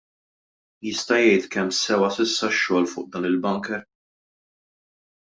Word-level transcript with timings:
Jista' 0.85 1.19
jgħid 1.23 1.45
kemm 1.55 1.75
sewa 1.79 2.09
s'issa 2.15 2.49
x-xogħol 2.55 2.89
fuq 2.95 3.13
dan 3.17 3.29
il-bunker? 3.33 3.85